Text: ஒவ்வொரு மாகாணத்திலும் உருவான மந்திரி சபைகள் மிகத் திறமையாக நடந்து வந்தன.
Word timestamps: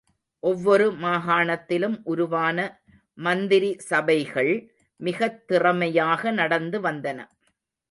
ஒவ்வொரு 0.39 0.91
மாகாணத்திலும் 0.91 2.01
உருவான 2.03 2.57
மந்திரி 3.13 3.75
சபைகள் 3.79 4.73
மிகத் 4.95 5.47
திறமையாக 5.47 6.31
நடந்து 6.31 6.81
வந்தன. 6.81 7.19